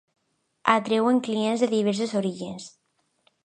[0.75, 2.67] Atreuen clients de diversos orígens.